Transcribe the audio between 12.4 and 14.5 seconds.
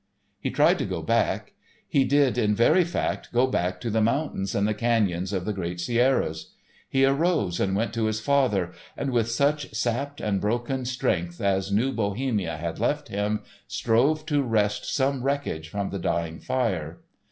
had left him, strove to